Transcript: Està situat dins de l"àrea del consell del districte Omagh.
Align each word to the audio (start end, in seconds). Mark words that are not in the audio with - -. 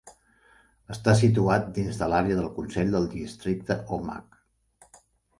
Està 0.93 1.13
situat 1.17 1.67
dins 1.75 1.99
de 1.99 2.07
l"àrea 2.07 2.37
del 2.39 2.47
consell 2.55 2.93
del 2.95 3.05
districte 3.11 3.77
Omagh. 3.99 4.41